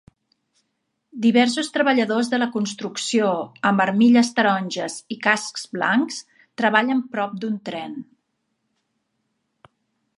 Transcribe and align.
Diversos 1.25 1.67
treballadors 1.73 2.29
de 2.31 2.39
la 2.43 2.47
construcció 2.55 3.27
amb 3.71 3.83
armilles 3.85 4.31
taronges 4.39 4.95
i 5.15 5.17
cascs 5.27 5.67
blancs 5.77 6.17
treballen 6.63 7.03
prop 7.17 7.35
d'un 7.43 7.59
tren. 7.69 7.93